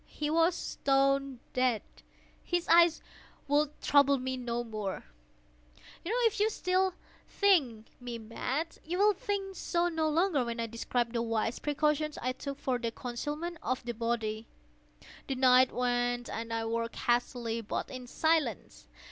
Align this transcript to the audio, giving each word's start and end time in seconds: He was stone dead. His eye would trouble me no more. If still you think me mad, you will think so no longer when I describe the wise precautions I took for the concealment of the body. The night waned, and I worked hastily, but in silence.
He 0.07 0.31
was 0.31 0.55
stone 0.55 1.41
dead. 1.53 1.83
His 2.43 2.65
eye 2.67 2.89
would 3.47 3.79
trouble 3.83 4.17
me 4.17 4.35
no 4.35 4.63
more. 4.63 5.03
If 6.03 6.41
still 6.51 6.85
you 6.85 6.93
think 7.27 7.85
me 7.99 8.17
mad, 8.17 8.79
you 8.83 8.97
will 8.97 9.13
think 9.13 9.55
so 9.55 9.89
no 9.89 10.09
longer 10.09 10.43
when 10.43 10.59
I 10.59 10.65
describe 10.65 11.13
the 11.13 11.21
wise 11.21 11.59
precautions 11.59 12.17
I 12.19 12.31
took 12.31 12.57
for 12.57 12.79
the 12.79 12.89
concealment 12.89 13.59
of 13.61 13.83
the 13.85 13.93
body. 13.93 14.47
The 15.27 15.35
night 15.35 15.71
waned, 15.71 16.31
and 16.31 16.51
I 16.51 16.65
worked 16.65 16.95
hastily, 16.95 17.61
but 17.61 17.91
in 17.91 18.07
silence. 18.07 18.87